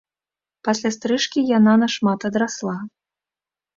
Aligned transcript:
Пасля 0.67 0.91
стрыжкі 0.95 1.39
яна 1.57 1.73
на 1.85 1.91
шмат 1.99 2.19
адрасла. 2.31 2.77